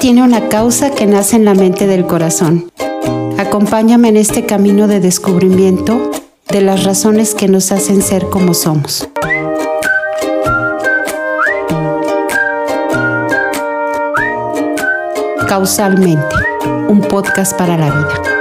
tiene 0.00 0.22
una 0.22 0.48
causa 0.48 0.90
que 0.90 1.06
nace 1.06 1.36
en 1.36 1.44
la 1.44 1.54
mente 1.54 1.86
del 1.86 2.06
corazón. 2.06 2.70
Acompáñame 3.38 4.08
en 4.08 4.16
este 4.16 4.46
camino 4.46 4.88
de 4.88 5.00
descubrimiento 5.00 6.10
de 6.48 6.60
las 6.60 6.84
razones 6.84 7.34
que 7.34 7.48
nos 7.48 7.72
hacen 7.72 8.02
ser 8.02 8.26
como 8.26 8.54
somos. 8.54 9.08
Causalmente, 15.48 16.36
un 16.88 17.00
podcast 17.00 17.56
para 17.56 17.76
la 17.76 17.90
vida. 17.90 18.35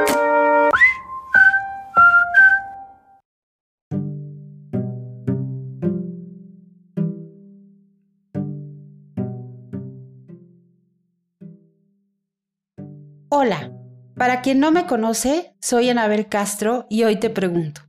Para 14.26 14.42
quien 14.42 14.60
no 14.60 14.72
me 14.72 14.88
conoce, 14.88 15.54
soy 15.62 15.88
Anabel 15.88 16.26
Castro 16.28 16.88
y 16.90 17.04
hoy 17.04 17.18
te 17.18 17.30
pregunto, 17.30 17.82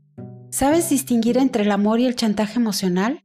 ¿sabes 0.50 0.90
distinguir 0.90 1.38
entre 1.38 1.62
el 1.62 1.72
amor 1.72 1.98
y 1.98 2.04
el 2.04 2.14
chantaje 2.14 2.58
emocional? 2.58 3.24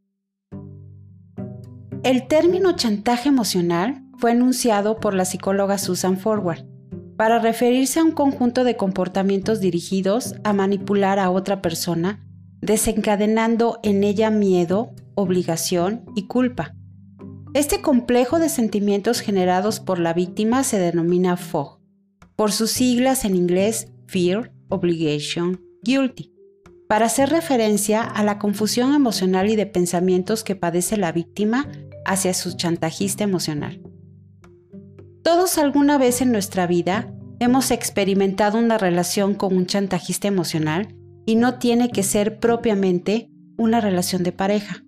El 2.03 2.29
término 2.29 2.71
chantaje 2.77 3.27
emocional 3.27 4.05
fue 4.17 4.31
enunciado 4.31 5.01
por 5.01 5.13
la 5.13 5.25
psicóloga 5.25 5.77
Susan 5.77 6.17
Forward 6.17 6.63
para 7.17 7.39
referirse 7.39 7.99
a 7.99 8.05
un 8.05 8.11
conjunto 8.11 8.63
de 8.63 8.77
comportamientos 8.77 9.59
dirigidos 9.59 10.35
a 10.45 10.53
manipular 10.53 11.19
a 11.19 11.31
otra 11.31 11.61
persona, 11.61 12.25
desencadenando 12.61 13.81
en 13.83 14.05
ella 14.05 14.29
miedo, 14.29 14.91
obligación 15.15 16.05
y 16.15 16.27
culpa. 16.27 16.75
Este 17.53 17.81
complejo 17.81 18.39
de 18.39 18.47
sentimientos 18.47 19.19
generados 19.19 19.81
por 19.81 19.99
la 19.99 20.13
víctima 20.13 20.63
se 20.63 20.79
denomina 20.79 21.35
FOG, 21.35 21.80
por 22.41 22.51
sus 22.51 22.71
siglas 22.71 23.23
en 23.23 23.35
inglés 23.35 23.89
Fear, 24.07 24.51
Obligation, 24.67 25.61
Guilty, 25.83 26.33
para 26.87 27.05
hacer 27.05 27.29
referencia 27.29 28.01
a 28.01 28.23
la 28.23 28.39
confusión 28.39 28.95
emocional 28.95 29.51
y 29.51 29.55
de 29.55 29.67
pensamientos 29.67 30.43
que 30.43 30.55
padece 30.55 30.97
la 30.97 31.11
víctima 31.11 31.67
hacia 32.03 32.33
su 32.33 32.57
chantajista 32.57 33.23
emocional. 33.23 33.83
Todos 35.21 35.59
alguna 35.59 35.99
vez 35.99 36.23
en 36.23 36.31
nuestra 36.31 36.65
vida 36.65 37.13
hemos 37.37 37.69
experimentado 37.69 38.57
una 38.57 38.79
relación 38.79 39.35
con 39.35 39.55
un 39.55 39.67
chantajista 39.67 40.27
emocional 40.27 40.95
y 41.27 41.35
no 41.35 41.59
tiene 41.59 41.91
que 41.91 42.01
ser 42.01 42.39
propiamente 42.39 43.29
una 43.55 43.81
relación 43.81 44.23
de 44.23 44.31
pareja. 44.31 44.83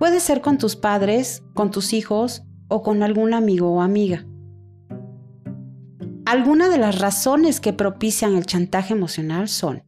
Puede 0.00 0.18
ser 0.18 0.40
con 0.40 0.58
tus 0.58 0.74
padres, 0.74 1.44
con 1.54 1.70
tus 1.70 1.92
hijos 1.92 2.42
o 2.66 2.82
con 2.82 3.04
algún 3.04 3.32
amigo 3.32 3.70
o 3.70 3.80
amiga. 3.80 4.26
Algunas 6.26 6.70
de 6.70 6.78
las 6.78 6.98
razones 6.98 7.60
que 7.60 7.72
propician 7.72 8.34
el 8.34 8.46
chantaje 8.46 8.92
emocional 8.92 9.48
son 9.48 9.84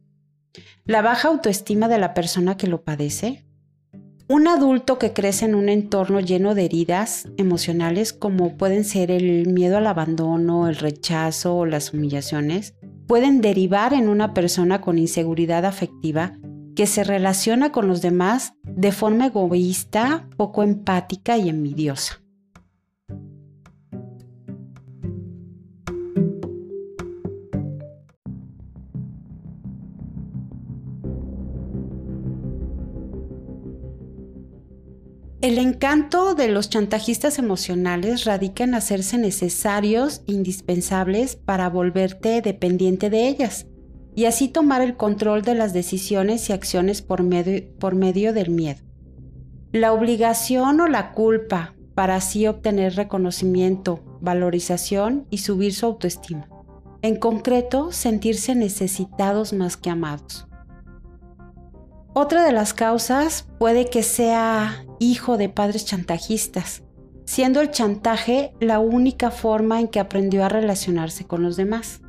la 0.85 1.01
baja 1.01 1.27
autoestima 1.27 1.89
de 1.89 1.99
la 1.99 2.13
persona 2.13 2.55
que 2.55 2.67
lo 2.67 2.81
padece, 2.85 3.45
un 4.29 4.47
adulto 4.47 4.97
que 4.99 5.11
crece 5.11 5.43
en 5.43 5.53
un 5.53 5.67
entorno 5.67 6.21
lleno 6.21 6.55
de 6.55 6.63
heridas 6.63 7.27
emocionales 7.35 8.13
como 8.13 8.55
pueden 8.55 8.85
ser 8.85 9.11
el 9.11 9.49
miedo 9.49 9.75
al 9.77 9.87
abandono, 9.87 10.69
el 10.69 10.77
rechazo 10.77 11.57
o 11.57 11.65
las 11.65 11.93
humillaciones, 11.93 12.73
pueden 13.05 13.41
derivar 13.41 13.93
en 13.93 14.07
una 14.07 14.33
persona 14.33 14.79
con 14.79 14.97
inseguridad 14.97 15.65
afectiva 15.65 16.37
que 16.73 16.87
se 16.87 17.03
relaciona 17.03 17.73
con 17.73 17.89
los 17.89 18.01
demás 18.01 18.53
de 18.63 18.93
forma 18.93 19.25
egoísta, 19.25 20.29
poco 20.37 20.63
empática 20.63 21.37
y 21.37 21.49
envidiosa. 21.49 22.21
El 35.41 35.57
encanto 35.57 36.35
de 36.35 36.49
los 36.49 36.69
chantajistas 36.69 37.39
emocionales 37.39 38.25
radica 38.25 38.65
en 38.65 38.75
hacerse 38.75 39.17
necesarios, 39.17 40.21
indispensables 40.25 41.37
para 41.37 41.69
volverte 41.69 42.41
dependiente 42.41 43.09
de 43.09 43.29
ellas 43.29 43.65
y 44.13 44.25
así 44.25 44.49
tomar 44.49 44.81
el 44.81 44.97
control 44.97 45.43
de 45.43 45.55
las 45.55 45.71
decisiones 45.71 46.49
y 46.49 46.53
acciones 46.53 47.01
por 47.01 47.23
medio, 47.23 48.33
del 48.33 48.49
miedo. 48.49 48.81
La 49.71 49.93
obligación 49.93 50.81
o 50.81 50.87
la 50.87 51.13
culpa 51.13 51.73
para 51.95 52.15
así 52.15 52.45
obtener 52.45 52.95
reconocimiento, 52.95 54.01
valorización 54.19 55.25
y 55.29 55.37
subir 55.37 55.73
su 55.73 55.85
autoestima. 55.85 56.49
En 57.01 57.15
concreto, 57.15 57.93
sentirse 57.93 58.55
necesitados 58.55 59.53
más 59.53 59.77
que 59.77 59.89
amados. 59.89 60.49
Otra 62.13 62.43
de 62.43 62.51
las 62.51 62.73
causas 62.73 63.47
puede 63.57 63.89
que 63.89 64.03
sea 64.03 64.83
hijo 64.99 65.37
de 65.37 65.49
padres 65.49 65.85
chantajistas, 65.85 66.83
siendo 67.25 67.61
el 67.61 67.71
chantaje 67.71 68.53
la 68.59 68.79
única 68.79 69.31
forma 69.31 69.79
en 69.79 69.87
que 69.87 69.99
aprendió 69.99 70.43
a 70.43 70.49
relacionarse 70.49 71.25
con 71.25 71.43
los 71.43 71.55
demás. 71.57 72.01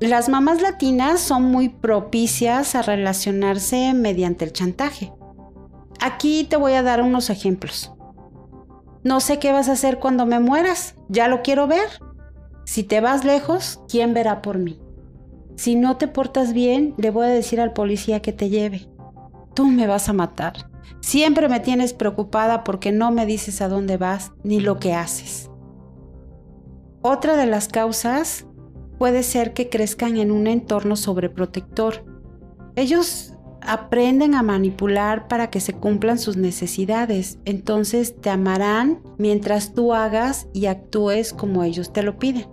Las 0.00 0.28
mamás 0.28 0.60
latinas 0.60 1.20
son 1.20 1.44
muy 1.44 1.68
propicias 1.68 2.74
a 2.74 2.82
relacionarse 2.82 3.94
mediante 3.94 4.44
el 4.44 4.52
chantaje. 4.52 5.12
Aquí 6.00 6.44
te 6.44 6.56
voy 6.56 6.72
a 6.72 6.82
dar 6.82 7.00
unos 7.00 7.30
ejemplos. 7.30 7.92
No 9.04 9.20
sé 9.20 9.38
qué 9.38 9.52
vas 9.52 9.68
a 9.68 9.72
hacer 9.72 9.98
cuando 9.98 10.26
me 10.26 10.40
mueras, 10.40 10.96
ya 11.08 11.28
lo 11.28 11.42
quiero 11.42 11.66
ver. 11.66 11.88
Si 12.64 12.82
te 12.82 13.00
vas 13.00 13.24
lejos, 13.24 13.80
¿quién 13.88 14.14
verá 14.14 14.42
por 14.42 14.58
mí? 14.58 14.80
Si 15.56 15.76
no 15.76 15.96
te 15.96 16.08
portas 16.08 16.52
bien, 16.52 16.94
le 16.96 17.10
voy 17.10 17.26
a 17.26 17.30
decir 17.30 17.60
al 17.60 17.72
policía 17.72 18.20
que 18.20 18.32
te 18.32 18.48
lleve. 18.48 18.88
Tú 19.54 19.66
me 19.66 19.86
vas 19.86 20.08
a 20.08 20.12
matar. 20.12 20.70
Siempre 21.00 21.48
me 21.48 21.60
tienes 21.60 21.92
preocupada 21.92 22.64
porque 22.64 22.92
no 22.92 23.10
me 23.10 23.26
dices 23.26 23.60
a 23.60 23.68
dónde 23.68 23.96
vas 23.96 24.32
ni 24.42 24.60
lo 24.60 24.78
que 24.78 24.94
haces. 24.94 25.50
Otra 27.02 27.36
de 27.36 27.46
las 27.46 27.68
causas 27.68 28.46
puede 28.98 29.22
ser 29.22 29.52
que 29.52 29.68
crezcan 29.68 30.16
en 30.16 30.30
un 30.30 30.46
entorno 30.46 30.96
sobreprotector. 30.96 32.04
Ellos 32.76 33.34
aprenden 33.60 34.34
a 34.34 34.42
manipular 34.42 35.28
para 35.28 35.50
que 35.50 35.60
se 35.60 35.72
cumplan 35.72 36.18
sus 36.18 36.36
necesidades, 36.36 37.38
entonces 37.44 38.20
te 38.20 38.30
amarán 38.30 39.02
mientras 39.18 39.74
tú 39.74 39.94
hagas 39.94 40.48
y 40.52 40.66
actúes 40.66 41.32
como 41.32 41.64
ellos 41.64 41.92
te 41.92 42.02
lo 42.02 42.18
piden. 42.18 42.46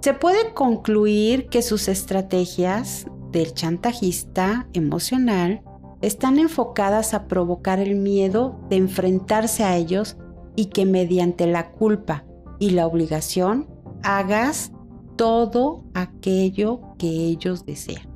Se 0.00 0.12
puede 0.12 0.52
concluir 0.52 1.48
que 1.48 1.62
sus 1.62 1.88
estrategias 1.88 3.06
del 3.30 3.54
chantajista 3.54 4.68
emocional 4.74 5.62
están 6.00 6.38
enfocadas 6.38 7.14
a 7.14 7.26
provocar 7.26 7.80
el 7.80 7.96
miedo 7.96 8.58
de 8.68 8.76
enfrentarse 8.76 9.64
a 9.64 9.76
ellos 9.76 10.16
y 10.56 10.66
que 10.66 10.86
mediante 10.86 11.46
la 11.46 11.72
culpa 11.72 12.24
y 12.58 12.70
la 12.70 12.86
obligación 12.86 13.68
hagas 14.02 14.72
todo 15.16 15.84
aquello 15.94 16.80
que 16.98 17.08
ellos 17.08 17.64
desean. 17.66 18.14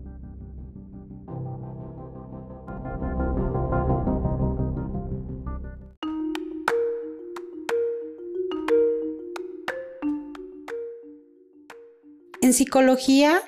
En 12.41 12.53
psicología 12.53 13.43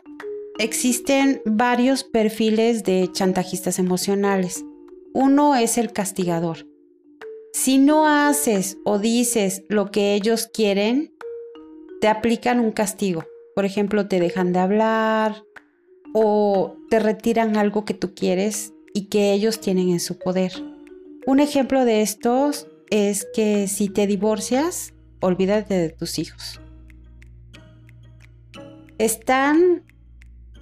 Existen 0.61 1.41
varios 1.47 2.05
perfiles 2.05 2.85
de 2.85 3.09
chantajistas 3.11 3.79
emocionales. 3.79 4.63
Uno 5.15 5.57
es 5.57 5.79
el 5.79 5.91
castigador. 5.91 6.67
Si 7.55 7.79
no 7.79 8.07
haces 8.07 8.77
o 8.85 8.99
dices 8.99 9.65
lo 9.71 9.91
que 9.91 10.13
ellos 10.13 10.51
quieren, 10.53 11.15
te 12.03 12.09
aplican 12.09 12.61
un 12.61 12.73
castigo. 12.73 13.25
Por 13.55 13.65
ejemplo, 13.65 14.07
te 14.07 14.21
dejan 14.21 14.53
de 14.53 14.59
hablar 14.59 15.45
o 16.13 16.77
te 16.91 16.99
retiran 16.99 17.57
algo 17.57 17.87
que 17.87 17.95
tú 17.95 18.15
quieres 18.15 18.75
y 18.93 19.07
que 19.07 19.33
ellos 19.33 19.63
tienen 19.63 19.89
en 19.89 19.99
su 19.99 20.19
poder. 20.19 20.53
Un 21.27 21.41
ejemplo 21.41 21.87
de 21.87 22.03
estos 22.03 22.69
es 22.91 23.27
que 23.33 23.67
si 23.67 23.89
te 23.89 24.07
divorcias, 24.07 24.93
olvídate 25.21 25.73
de 25.79 25.89
tus 25.89 26.19
hijos. 26.19 26.61
Están 28.99 29.85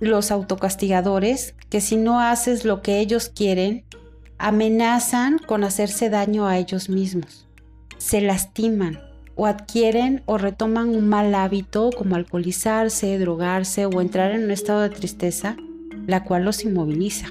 los 0.00 0.30
autocastigadores 0.30 1.54
que 1.68 1.80
si 1.80 1.96
no 1.96 2.20
haces 2.20 2.64
lo 2.64 2.82
que 2.82 3.00
ellos 3.00 3.28
quieren, 3.28 3.84
amenazan 4.38 5.38
con 5.38 5.64
hacerse 5.64 6.10
daño 6.10 6.46
a 6.46 6.58
ellos 6.58 6.88
mismos. 6.88 7.46
Se 7.98 8.20
lastiman 8.20 9.00
o 9.34 9.46
adquieren 9.46 10.22
o 10.26 10.38
retoman 10.38 10.88
un 10.90 11.08
mal 11.08 11.34
hábito 11.34 11.90
como 11.96 12.16
alcoholizarse, 12.16 13.18
drogarse 13.18 13.86
o 13.86 14.00
entrar 14.00 14.32
en 14.32 14.44
un 14.44 14.50
estado 14.50 14.80
de 14.82 14.90
tristeza, 14.90 15.56
la 16.06 16.24
cual 16.24 16.44
los 16.44 16.64
inmoviliza. 16.64 17.28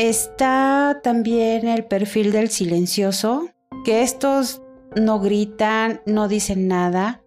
Está 0.00 1.00
también 1.02 1.68
el 1.68 1.84
perfil 1.84 2.32
del 2.32 2.48
silencioso, 2.48 3.50
que 3.84 4.00
estos 4.00 4.62
no 4.96 5.20
gritan, 5.20 6.00
no 6.06 6.26
dicen 6.26 6.68
nada, 6.68 7.22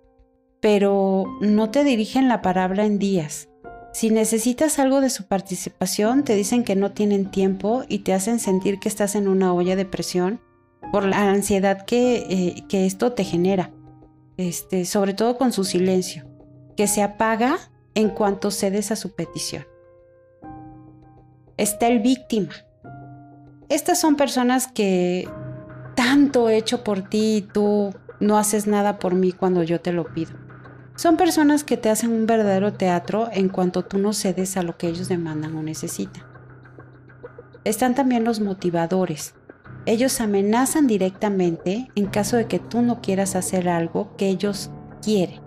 pero 0.59 1.25
no 1.39 1.69
te 1.69 1.83
dirigen 1.83 2.27
la 2.27 2.41
palabra 2.41 2.83
en 2.85 2.97
días. 2.97 3.47
Si 3.93 4.09
necesitas 4.09 4.79
algo 4.79 5.01
de 5.01 5.11
su 5.11 5.27
participación, 5.27 6.23
te 6.23 6.33
dicen 6.33 6.63
que 6.63 6.75
no 6.75 6.93
tienen 6.93 7.29
tiempo 7.29 7.83
y 7.87 7.99
te 7.99 8.11
hacen 8.11 8.39
sentir 8.39 8.79
que 8.79 8.89
estás 8.89 9.13
en 9.13 9.27
una 9.27 9.53
olla 9.53 9.75
de 9.75 9.85
presión 9.85 10.41
por 10.91 11.05
la 11.05 11.29
ansiedad 11.29 11.85
que, 11.85 12.25
eh, 12.27 12.65
esto 12.71 13.11
te 13.11 13.23
genera, 13.23 13.71
este, 14.37 14.85
sobre 14.85 15.13
todo 15.13 15.37
con 15.37 15.53
su 15.53 15.63
silencio, 15.63 16.25
que 16.75 16.87
se 16.87 17.03
apaga 17.03 17.59
en 17.93 18.09
cuanto 18.09 18.49
cedes 18.49 18.89
a 18.89 18.95
su 18.95 19.13
petición. 19.13 19.63
Está 21.57 21.87
el 21.87 21.99
víctima. 21.99 22.53
Estas 23.69 23.99
son 23.99 24.15
personas 24.15 24.67
que 24.67 25.27
tanto 25.95 26.49
he 26.49 26.57
hecho 26.57 26.83
por 26.83 27.07
ti 27.07 27.37
y 27.37 27.41
tú 27.41 27.93
no 28.19 28.37
haces 28.37 28.67
nada 28.67 28.97
por 28.97 29.13
mí 29.13 29.31
cuando 29.31 29.63
yo 29.63 29.79
te 29.79 29.91
lo 29.91 30.05
pido. 30.13 30.31
Son 30.95 31.17
personas 31.17 31.63
que 31.63 31.77
te 31.77 31.89
hacen 31.89 32.11
un 32.11 32.25
verdadero 32.25 32.73
teatro 32.73 33.29
en 33.31 33.49
cuanto 33.49 33.83
tú 33.83 33.97
no 33.97 34.13
cedes 34.13 34.57
a 34.57 34.63
lo 34.63 34.77
que 34.77 34.87
ellos 34.87 35.09
demandan 35.09 35.55
o 35.55 35.63
necesitan. 35.63 36.23
Están 37.63 37.95
también 37.95 38.23
los 38.23 38.39
motivadores. 38.39 39.35
Ellos 39.85 40.21
amenazan 40.21 40.87
directamente 40.87 41.89
en 41.95 42.05
caso 42.07 42.37
de 42.37 42.45
que 42.45 42.59
tú 42.59 42.81
no 42.81 43.01
quieras 43.01 43.35
hacer 43.35 43.69
algo 43.69 44.15
que 44.17 44.27
ellos 44.27 44.69
quieren. 45.01 45.41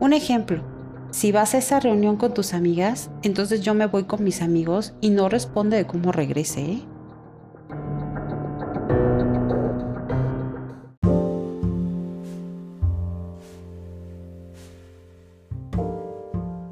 Un 0.00 0.12
ejemplo, 0.12 0.62
si 1.10 1.32
vas 1.32 1.54
a 1.54 1.58
esa 1.58 1.80
reunión 1.80 2.16
con 2.16 2.34
tus 2.34 2.54
amigas, 2.54 3.10
entonces 3.22 3.62
yo 3.62 3.74
me 3.74 3.86
voy 3.86 4.04
con 4.04 4.22
mis 4.22 4.42
amigos 4.42 4.94
y 5.00 5.10
no 5.10 5.28
responde 5.28 5.76
de 5.76 5.86
cómo 5.86 6.12
regrese. 6.12 6.60
¿eh? 6.60 6.82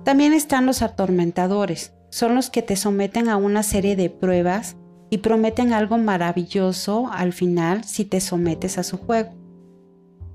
También 0.04 0.32
están 0.32 0.66
los 0.66 0.82
atormentadores. 0.82 1.92
Son 2.10 2.34
los 2.34 2.48
que 2.50 2.62
te 2.62 2.76
someten 2.76 3.28
a 3.28 3.36
una 3.36 3.62
serie 3.62 3.96
de 3.96 4.08
pruebas 4.08 4.76
y 5.10 5.18
prometen 5.18 5.72
algo 5.72 5.98
maravilloso 5.98 7.08
al 7.12 7.32
final 7.32 7.84
si 7.84 8.04
te 8.04 8.20
sometes 8.20 8.78
a 8.78 8.84
su 8.84 8.98
juego. 8.98 9.30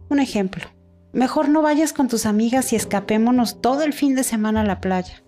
Un 0.10 0.20
ejemplo. 0.20 0.66
Mejor 1.14 1.50
no 1.50 1.62
vayas 1.62 1.94
con 1.94 2.08
tus 2.08 2.26
amigas 2.26 2.72
y 2.72 2.76
escapémonos 2.76 3.62
todo 3.62 3.84
el 3.84 3.94
fin 3.94 4.16
de 4.16 4.24
semana 4.24 4.62
a 4.62 4.66
la 4.66 4.80
playa. 4.80 5.24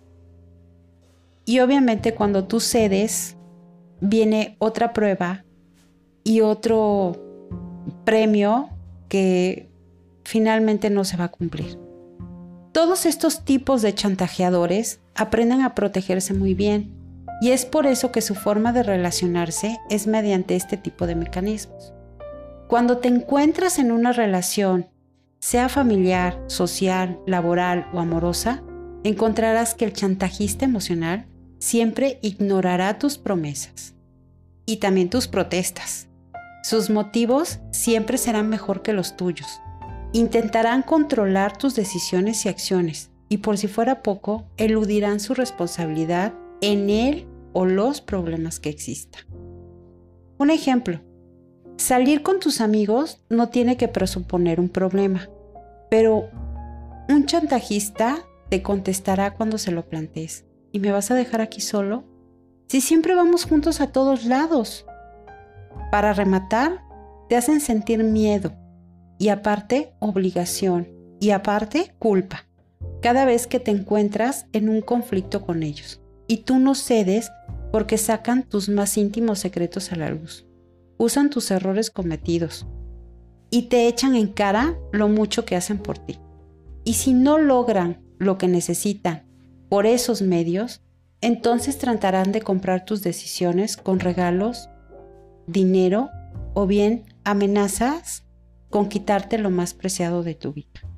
Y 1.46 1.60
obviamente 1.60 2.14
cuando 2.14 2.46
tú 2.46 2.60
cedes, 2.60 3.36
viene 4.00 4.56
otra 4.60 4.94
prueba 4.94 5.44
y 6.24 6.42
otro 6.42 7.18
premio 8.06 8.70
que 9.10 9.70
finalmente 10.24 10.90
no 10.90 11.04
se 11.04 11.18
va 11.18 11.26
a 11.26 11.32
cumplir. 11.32 11.78
Todos 12.72 13.06
estos 13.06 13.44
tipos 13.44 13.82
de 13.82 13.94
chantajeadores 13.94 15.02
aprenden 15.16 15.62
a 15.62 15.76
protegerse 15.76 16.34
muy 16.34 16.54
bien 16.54 16.96
y 17.42 17.52
es 17.52 17.66
por 17.66 17.86
eso 17.88 18.12
que 18.12 18.22
su 18.22 18.36
forma 18.36 18.72
de 18.72 18.84
relacionarse 18.84 19.80
es 19.90 20.08
mediante 20.08 20.56
este 20.56 20.78
tipo 20.78 21.06
de 21.08 21.16
mecanismos. 21.16 21.94
Cuando 22.68 22.98
te 22.98 23.10
encuentras 23.10 23.80
en 23.80 23.92
una 23.92 24.14
relación, 24.14 24.88
sea 25.44 25.68
familiar, 25.68 26.42
social, 26.48 27.20
laboral 27.28 27.86
o 27.92 28.00
amorosa, 28.00 28.64
encontrarás 29.04 29.76
que 29.76 29.84
el 29.84 29.92
chantajista 29.92 30.64
emocional 30.64 31.28
siempre 31.60 32.18
ignorará 32.22 32.98
tus 32.98 33.18
promesas 33.18 33.94
y 34.66 34.78
también 34.78 35.10
tus 35.10 35.28
protestas. 35.28 36.08
Sus 36.64 36.90
motivos 36.90 37.60
siempre 37.74 38.18
serán 38.18 38.48
mejor 38.48 38.84
que 38.84 38.94
los 38.94 39.18
tuyos 39.18 39.60
Intentarán 40.14 40.82
controlar 40.82 41.58
tus 41.58 41.76
decisiones 41.76 42.46
y 42.46 42.50
acciones 42.50 43.12
y 43.28 43.40
por 43.40 43.58
si 43.58 43.68
fuera 43.68 44.02
poco, 44.02 44.46
eludirán 44.56 45.20
su 45.20 45.34
responsabilidad 45.34 46.34
en 46.62 46.90
él 46.90 47.28
o 47.52 47.66
los 47.66 48.00
problemas 48.00 48.62
que 48.62 48.70
existan. 48.70 49.24
Un 50.38 50.52
ejemplo, 50.52 51.02
salir 51.78 52.24
con 52.24 52.40
tus 52.40 52.62
amigos 52.62 53.24
no 53.30 53.50
tiene 53.50 53.78
que 53.78 53.88
presuponer 53.88 54.60
un 54.60 54.70
problema, 54.70 55.30
pero 55.90 56.30
un 57.10 57.26
chantajista 57.26 58.20
te 58.50 58.62
contestará 58.62 59.34
cuando 59.34 59.58
se 59.58 59.72
lo 59.72 59.88
plantees. 59.88 60.46
¿Y 60.72 60.80
me 60.80 60.92
vas 60.92 61.12
a 61.12 61.16
dejar 61.16 61.42
aquí 61.42 61.62
solo? 61.62 62.04
Si 62.68 62.82
siempre 62.82 63.16
vamos 63.16 63.46
juntos 63.46 63.82
a 63.82 63.92
todos 63.92 64.26
lados. 64.26 64.86
Para 65.92 66.14
rematar, 66.14 66.82
te 67.30 67.36
hacen 67.36 67.62
sentir 67.62 68.04
miedo, 68.04 68.54
y 69.20 69.30
aparte 69.30 69.94
obligación 70.00 70.90
y 71.20 71.30
aparte 71.30 71.94
culpa 72.00 72.46
cada 73.02 73.26
vez 73.26 73.48
que 73.48 73.60
te 73.60 73.72
encuentras 73.72 74.48
en 74.54 74.70
un 74.70 74.82
conflicto 74.82 75.46
con 75.46 75.64
ellos. 75.64 76.02
Y 76.28 76.38
tú 76.38 76.60
no 76.60 76.74
cedes 76.74 77.32
porque 77.72 77.98
sacan 77.98 78.44
tus 78.44 78.70
más 78.70 78.98
íntimos 78.98 79.40
secretos 79.40 79.92
a 79.92 79.96
la 79.96 80.10
luz. 80.10 80.46
Usan 81.04 81.30
tus 81.30 81.52
errores 81.52 81.92
cometidos 81.92 82.66
y 83.50 83.64
te 83.64 83.90
echan 83.90 84.16
en 84.16 84.28
cara 84.28 84.78
lo 84.94 85.10
mucho 85.10 85.44
que 85.44 85.58
hacen 85.58 85.78
por 85.78 85.98
ti. 85.98 86.18
Y 86.86 86.94
si 86.94 87.14
no 87.14 87.40
logran 87.40 88.02
lo 88.20 88.38
que 88.38 88.48
necesitan 88.48 89.28
por 89.68 89.86
esos 89.86 90.22
medios, 90.22 90.82
entonces 91.20 91.78
tratarán 91.78 92.32
de 92.32 92.42
comprar 92.42 92.86
tus 92.86 93.02
decisiones 93.02 93.76
con 93.76 94.00
regalos, 94.00 94.70
dinero 95.46 96.10
o 96.54 96.68
bien 96.68 97.04
amenazas 97.26 98.24
con 98.70 98.88
quitarte 98.88 99.38
lo 99.38 99.50
más 99.50 99.74
preciado 99.74 100.24
de 100.24 100.36
tu 100.36 100.54
vida. 100.54 100.93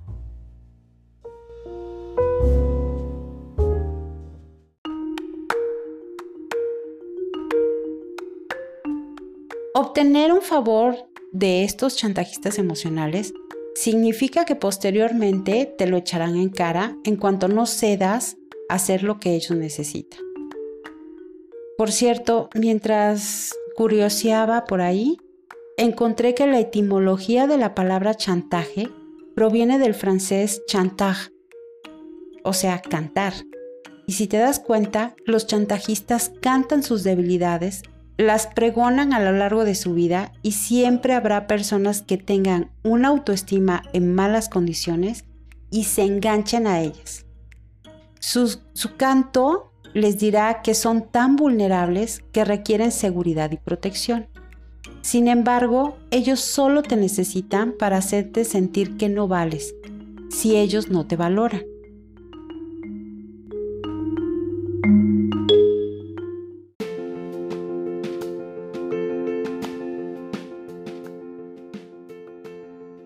Obtener 9.77 10.31
un 10.31 10.41
favor 10.41 10.95
de 11.33 11.65
estos 11.65 11.97
chantajistas 11.97 12.59
emocionales 12.59 13.33
significa 13.73 14.45
que 14.45 14.55
posteriormente 14.55 15.65
te 15.65 15.85
lo 15.85 15.97
echarán 15.97 16.37
en 16.37 16.47
cara 16.47 16.95
en 17.03 17.17
cuanto 17.17 17.49
no 17.49 17.65
cedas 17.65 18.37
a 18.69 18.75
hacer 18.75 19.03
lo 19.03 19.19
que 19.19 19.35
ellos 19.35 19.51
necesitan. 19.51 20.21
Por 21.77 21.91
cierto, 21.91 22.49
mientras 22.55 23.53
curioseaba 23.75 24.63
por 24.63 24.79
ahí, 24.79 25.17
encontré 25.75 26.35
que 26.35 26.47
la 26.47 26.61
etimología 26.61 27.45
de 27.45 27.57
la 27.57 27.75
palabra 27.75 28.15
chantaje 28.15 28.87
proviene 29.35 29.77
del 29.77 29.93
francés 29.93 30.63
chantage, 30.67 31.31
o 32.45 32.53
sea, 32.53 32.81
cantar. 32.81 33.33
Y 34.07 34.13
si 34.13 34.27
te 34.27 34.37
das 34.37 34.61
cuenta, 34.61 35.17
los 35.25 35.47
chantajistas 35.47 36.31
cantan 36.39 36.81
sus 36.81 37.03
debilidades, 37.03 37.81
las 38.17 38.47
pregonan 38.47 39.13
a 39.13 39.19
lo 39.19 39.31
largo 39.31 39.65
de 39.65 39.75
su 39.75 39.93
vida 39.93 40.31
y 40.41 40.53
siempre 40.53 41.13
habrá 41.13 41.47
personas 41.47 42.01
que 42.01 42.17
tengan 42.17 42.71
una 42.83 43.09
autoestima 43.09 43.83
en 43.93 44.13
malas 44.13 44.49
condiciones 44.49 45.25
y 45.69 45.83
se 45.85 46.03
enganchen 46.03 46.67
a 46.67 46.79
ellas. 46.81 47.25
Su, 48.19 48.59
su 48.73 48.95
canto 48.95 49.71
les 49.93 50.17
dirá 50.17 50.61
que 50.61 50.73
son 50.73 51.09
tan 51.09 51.35
vulnerables 51.35 52.23
que 52.31 52.45
requieren 52.45 52.91
seguridad 52.91 53.51
y 53.51 53.57
protección. 53.57 54.27
Sin 55.01 55.27
embargo, 55.27 55.97
ellos 56.11 56.39
solo 56.39 56.81
te 56.81 56.95
necesitan 56.95 57.73
para 57.77 57.97
hacerte 57.97 58.43
sentir 58.43 58.97
que 58.97 59.09
no 59.09 59.27
vales, 59.27 59.75
si 60.29 60.55
ellos 60.55 60.89
no 60.89 61.05
te 61.05 61.15
valoran. 61.15 61.61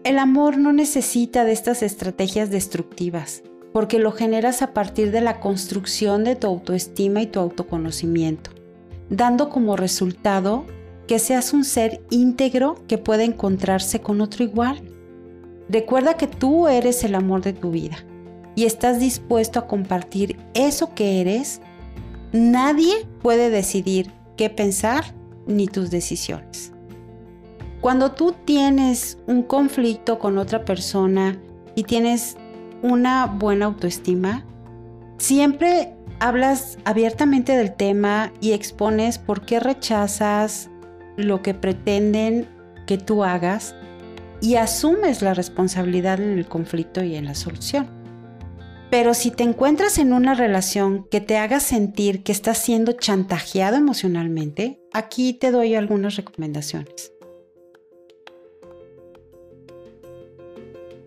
El 0.09 0.17
amor 0.17 0.57
no 0.57 0.73
necesita 0.73 1.45
de 1.45 1.51
estas 1.51 1.83
estrategias 1.83 2.49
destructivas, 2.49 3.43
porque 3.71 3.99
lo 3.99 4.11
generas 4.11 4.63
a 4.63 4.73
partir 4.73 5.11
de 5.11 5.21
la 5.21 5.39
construcción 5.39 6.23
de 6.23 6.35
tu 6.35 6.47
autoestima 6.47 7.21
y 7.21 7.27
tu 7.27 7.39
autoconocimiento, 7.39 8.49
dando 9.11 9.49
como 9.49 9.75
resultado 9.75 10.65
que 11.07 11.19
seas 11.19 11.53
un 11.53 11.63
ser 11.63 12.01
íntegro 12.09 12.83
que 12.87 12.97
puede 12.97 13.23
encontrarse 13.23 14.01
con 14.01 14.19
otro 14.19 14.43
igual. 14.43 14.81
Recuerda 15.69 16.15
que 16.15 16.25
tú 16.25 16.67
eres 16.67 17.03
el 17.03 17.13
amor 17.13 17.43
de 17.43 17.53
tu 17.53 17.69
vida 17.69 18.03
y 18.55 18.65
estás 18.65 18.99
dispuesto 18.99 19.59
a 19.59 19.67
compartir 19.67 20.37
eso 20.55 20.95
que 20.95 21.21
eres. 21.21 21.61
Nadie 22.31 23.05
puede 23.21 23.51
decidir 23.51 24.11
qué 24.37 24.49
pensar 24.49 25.13
ni 25.45 25.67
tus 25.67 25.91
decisiones. 25.91 26.73
Cuando 27.81 28.11
tú 28.11 28.35
tienes 28.43 29.17
un 29.25 29.41
conflicto 29.43 30.19
con 30.19 30.37
otra 30.37 30.65
persona 30.65 31.39
y 31.75 31.83
tienes 31.83 32.35
una 32.81 33.25
buena 33.25 33.67
autoestima, 33.67 34.45
siempre 35.17 35.95
hablas 36.19 36.77
abiertamente 36.83 37.55
del 37.55 37.73
tema 37.73 38.33
y 38.41 38.51
expones 38.51 39.17
por 39.17 39.45
qué 39.45 39.61
rechazas 39.61 40.69
lo 41.15 41.41
que 41.41 41.53
pretenden 41.53 42.49
que 42.85 42.97
tú 42.97 43.23
hagas 43.23 43.75
y 44.41 44.55
asumes 44.55 45.21
la 45.21 45.33
responsabilidad 45.33 46.19
en 46.19 46.37
el 46.37 46.47
conflicto 46.47 47.01
y 47.01 47.15
en 47.15 47.25
la 47.25 47.35
solución. 47.35 47.87
Pero 48.89 49.13
si 49.13 49.31
te 49.31 49.43
encuentras 49.43 49.99
en 49.99 50.11
una 50.11 50.33
relación 50.33 51.07
que 51.09 51.21
te 51.21 51.37
haga 51.37 51.61
sentir 51.61 52.23
que 52.23 52.33
estás 52.33 52.57
siendo 52.57 52.91
chantajeado 52.93 53.77
emocionalmente, 53.77 54.81
aquí 54.91 55.33
te 55.33 55.51
doy 55.51 55.75
algunas 55.75 56.17
recomendaciones. 56.17 57.13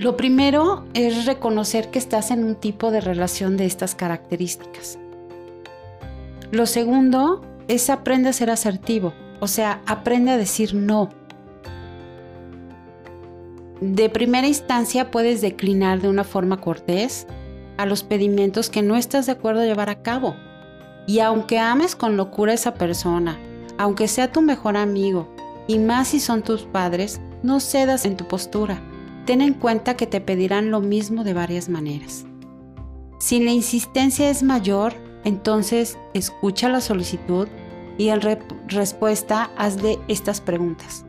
Lo 0.03 0.17
primero 0.17 0.85
es 0.95 1.27
reconocer 1.27 1.93
que 1.93 2.01
estás 2.01 2.33
en 2.33 2.43
un 2.43 2.57
tipo 2.57 2.91
de 2.91 3.01
relación 3.01 3.57
de 3.57 3.67
estas 3.67 3.95
características. 3.95 4.99
Lo 6.51 6.67
segundo 6.67 7.41
es 7.69 7.89
aprende 7.89 8.29
a 8.29 8.33
ser 8.33 8.51
asertivo, 8.51 9.15
o 9.39 9.47
sea, 9.47 9.81
aprende 9.87 10.33
a 10.33 10.37
decir 10.37 10.75
no. 10.75 11.11
De 13.81 14.11
primera 14.11 14.49
instancia 14.49 15.13
puedes 15.13 15.41
declinar 15.41 16.01
de 16.01 16.09
una 16.09 16.25
forma 16.25 16.61
cortés 16.61 17.29
a 17.77 17.87
los 17.87 18.03
pedimentos 18.03 18.71
que 18.71 18.83
no 18.83 18.97
estás 18.97 19.27
de 19.27 19.33
acuerdo 19.33 19.61
a 19.61 19.67
llevar 19.67 19.89
a 19.89 20.03
cabo. 20.03 20.35
Y 21.07 21.21
aunque 21.21 21.61
ames 21.61 21.95
con 21.95 22.17
locura 22.17 22.51
a 22.51 22.57
esa 22.57 22.75
persona, 22.75 23.39
aunque 23.79 24.09
sea 24.09 24.33
tu 24.33 24.43
mejor 24.43 24.77
amigo, 24.77 25.33
y 25.69 25.79
más 25.79 26.09
si 26.09 26.19
son 26.19 26.43
tus 26.43 26.63
padres, 26.63 27.21
no 27.45 27.61
cedas 27.61 28.05
en 28.05 28.17
tu 28.17 28.27
postura. 28.27 28.83
Ten 29.27 29.41
en 29.41 29.55
cuenta 29.55 29.97
que 29.97 30.07
te 30.07 30.21
pedirán 30.21 30.71
lo 30.71 30.81
mismo 30.81 31.25
de 31.25 31.35
varias 31.35 31.69
maneras. 31.69 32.27
Si 33.19 33.43
la 33.43 33.53
insistencia 33.53 34.31
es 34.31 34.43
mayor, 34.43 34.95
entonces, 35.25 35.99
escucha 36.15 36.69
la 36.69 36.81
solicitud 36.81 37.49
y 37.99 38.09
en 38.09 38.21
respuesta 38.69 39.51
hazle 39.57 39.99
estas 40.09 40.41
preguntas. 40.41 41.05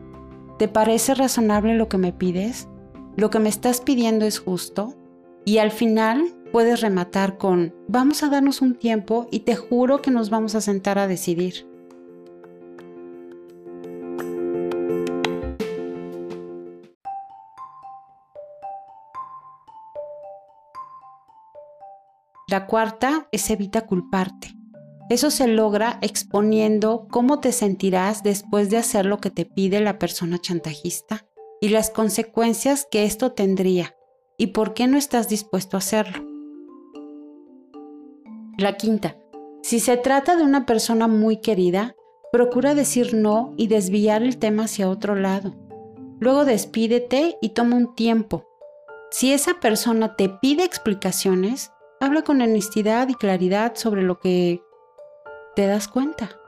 ¿Te 0.58 0.68
parece 0.68 1.14
razonable 1.14 1.74
lo 1.74 1.88
que 1.88 1.98
me 1.98 2.12
pides? 2.12 2.68
¿Lo 3.16 3.30
que 3.30 3.40
me 3.40 3.48
estás 3.48 3.80
pidiendo 3.80 4.24
es 4.24 4.38
justo? 4.38 4.94
Y 5.44 5.58
al 5.58 5.72
final 5.72 6.34
puedes 6.52 6.80
rematar 6.80 7.36
con, 7.36 7.74
vamos 7.88 8.22
a 8.22 8.28
darnos 8.28 8.62
un 8.62 8.76
tiempo 8.76 9.26
y 9.32 9.40
te 9.40 9.56
juro 9.56 10.00
que 10.00 10.12
nos 10.12 10.30
vamos 10.30 10.54
a 10.54 10.60
sentar 10.60 10.98
a 10.98 11.08
decidir. 11.08 11.66
La 22.54 22.68
cuarta 22.68 23.26
es 23.32 23.50
evita 23.50 23.84
culparte. 23.84 24.54
Eso 25.10 25.32
se 25.32 25.48
logra 25.48 25.98
exponiendo 26.02 27.08
cómo 27.10 27.40
te 27.40 27.50
sentirás 27.50 28.22
después 28.22 28.70
de 28.70 28.76
hacer 28.76 29.06
lo 29.06 29.18
que 29.18 29.30
te 29.30 29.44
pide 29.44 29.80
la 29.80 29.98
persona 29.98 30.38
chantajista 30.38 31.26
y 31.60 31.70
las 31.70 31.90
consecuencias 31.90 32.86
que 32.88 33.06
esto 33.06 33.32
tendría 33.32 33.96
y 34.38 34.52
por 34.52 34.72
qué 34.72 34.86
no 34.86 34.96
estás 34.96 35.28
dispuesto 35.28 35.76
a 35.76 35.78
hacerlo. 35.78 36.24
La 38.56 38.76
quinta, 38.76 39.16
si 39.64 39.80
se 39.80 39.96
trata 39.96 40.36
de 40.36 40.44
una 40.44 40.64
persona 40.64 41.08
muy 41.08 41.38
querida, 41.38 41.96
procura 42.30 42.76
decir 42.76 43.14
no 43.14 43.52
y 43.56 43.66
desviar 43.66 44.22
el 44.22 44.38
tema 44.38 44.66
hacia 44.66 44.88
otro 44.88 45.16
lado. 45.16 45.56
Luego 46.20 46.44
despídete 46.44 47.36
y 47.42 47.48
toma 47.48 47.74
un 47.74 47.96
tiempo. 47.96 48.46
Si 49.10 49.32
esa 49.32 49.58
persona 49.58 50.14
te 50.14 50.28
pide 50.28 50.62
explicaciones, 50.62 51.72
Habla 52.04 52.20
con 52.20 52.42
honestidad 52.42 53.08
y 53.08 53.14
claridad 53.14 53.76
sobre 53.76 54.02
lo 54.02 54.20
que 54.20 54.62
te 55.56 55.66
das 55.66 55.88
cuenta. 55.88 56.38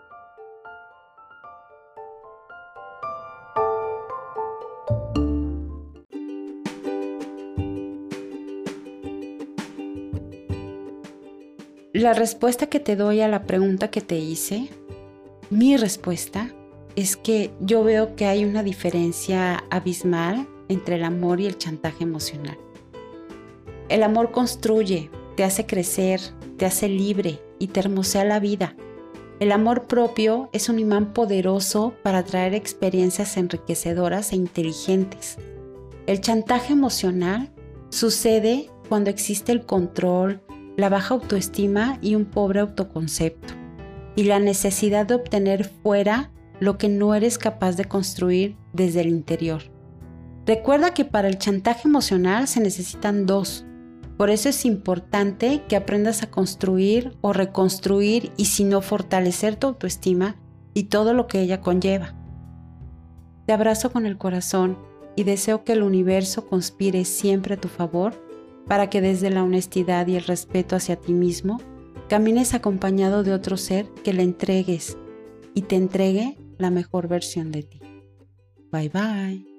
La 11.95 12.13
respuesta 12.13 12.67
que 12.67 12.79
te 12.79 12.95
doy 12.95 13.23
a 13.23 13.29
la 13.29 13.45
pregunta 13.45 13.91
que 13.91 14.03
te 14.03 14.17
hice, 14.19 14.69
mi 15.49 15.79
respuesta 15.79 16.51
es 16.97 17.17
que 17.17 17.51
yo 17.61 17.83
veo 17.83 18.15
que 18.15 18.27
hay 18.27 18.45
una 18.45 18.63
diferencia 18.63 19.65
abismal 19.71 20.47
entre 20.69 20.97
el 20.97 21.05
amor 21.05 21.41
y 21.41 21.47
el 21.47 21.57
chantaje 21.57 22.05
emocional. 22.05 22.59
El 23.89 24.03
amor 24.03 24.33
construye, 24.33 25.11
te 25.37 25.45
hace 25.45 25.67
crecer, 25.67 26.21
te 26.57 26.67
hace 26.67 26.89
libre 26.89 27.39
y 27.59 27.69
te 27.69 27.81
hermosea 27.81 28.25
la 28.25 28.41
vida. 28.41 28.75
El 29.39 29.53
amor 29.53 29.87
propio 29.87 30.49
es 30.53 30.71
un 30.71 30.79
imán 30.79 31.13
poderoso 31.13 31.95
para 32.03 32.25
traer 32.25 32.55
experiencias 32.55 33.37
enriquecedoras 33.37 34.33
e 34.33 34.37
inteligentes. 34.37 35.37
El 36.07 36.23
chantaje 36.23 36.73
emocional 36.73 37.53
sucede 37.91 38.71
cuando 38.89 39.11
existe 39.11 39.53
el 39.53 39.67
control, 39.67 40.41
la 40.77 40.89
baja 40.89 41.15
autoestima 41.15 41.99
y 42.01 42.15
un 42.15 42.25
pobre 42.25 42.61
autoconcepto, 42.61 43.53
y 44.15 44.25
la 44.25 44.39
necesidad 44.39 45.05
de 45.05 45.17
obtener 45.17 45.71
fuera 45.83 46.33
lo 46.61 46.79
que 46.79 46.89
no 46.89 47.15
eres 47.15 47.37
capaz 47.37 47.77
de 47.77 47.85
construir 47.85 48.57
desde 48.73 49.03
el 49.03 49.09
interior. 49.09 49.63
Recuerda 50.47 50.95
que 50.95 51.05
para 51.05 51.29
el 51.29 51.39
chantaje 51.39 51.89
emocional 51.89 52.49
se 52.49 52.61
necesitan 52.61 53.27
dos, 53.27 53.67
por 54.17 54.31
eso 54.31 54.49
es 54.49 54.65
importante 54.65 55.63
que 55.69 55.77
aprendas 55.77 56.23
a 56.23 56.31
construir 56.31 57.17
o 57.21 57.33
reconstruir 57.33 58.33
y 58.37 58.47
si 58.47 58.65
no 58.65 58.81
fortalecer 58.81 59.57
tu 59.57 59.67
autoestima 59.67 60.37
y 60.73 60.85
todo 60.85 61.13
lo 61.13 61.27
que 61.27 61.41
ella 61.41 61.61
conlleva. 61.61 62.15
Te 63.47 63.53
abrazo 63.53 63.93
con 63.93 64.07
el 64.07 64.19
corazón 64.19 64.79
y 65.17 65.25
deseo 65.25 65.65
que 65.65 65.73
el 65.73 65.83
universo 65.83 66.47
conspire 66.47 67.05
siempre 67.05 67.55
a 67.55 67.61
tu 67.61 67.69
favor 67.69 68.15
para 68.67 68.91
que 68.91 69.01
desde 69.01 69.31
la 69.31 69.45
honestidad 69.45 70.07
y 70.07 70.17
el 70.17 70.25
respeto 70.25 70.77
hacia 70.77 70.97
ti 70.97 71.13
mismo 71.13 71.61
camines 72.09 72.55
acompañado 72.55 73.23
de 73.23 73.33
otro 73.33 73.57
ser 73.57 73.87
que 74.05 74.13
le 74.13 74.23
entregues 74.23 74.97
y 75.55 75.63
te 75.63 75.77
entregue 75.77 76.39
la 76.59 76.71
mejor 76.71 77.09
versión 77.09 77.51
de 77.51 77.63
ti. 77.63 77.81
Bye 78.71 78.89
bye. 78.89 79.56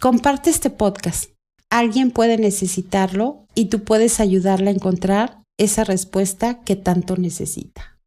Comparte 0.00 0.48
este 0.48 0.70
podcast. 0.70 1.32
Alguien 1.70 2.12
puede 2.12 2.38
necesitarlo 2.38 3.48
y 3.56 3.64
tú 3.64 3.82
puedes 3.82 4.20
ayudarle 4.20 4.70
a 4.70 4.74
encontrar 4.74 5.42
esa 5.58 5.82
respuesta 5.82 6.60
que 6.60 6.76
tanto 6.76 7.16
necesita. 7.16 7.97